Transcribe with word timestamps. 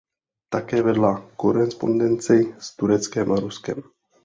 Také 0.49 0.81
vedla 0.81 1.13
korespondenci 1.35 2.35
s 2.59 2.75
Tureckem 2.75 3.31
a 3.31 3.35
Ruskem. 3.39 3.79